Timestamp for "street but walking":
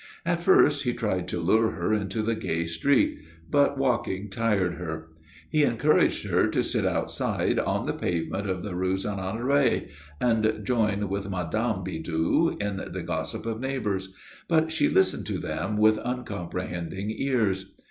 2.65-4.31